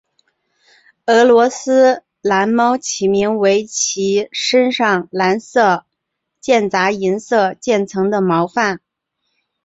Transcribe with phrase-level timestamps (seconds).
[1.05, 5.85] 俄罗斯蓝猫起名为其身上蓝色
[6.39, 8.79] 间杂银色渐层的毛发。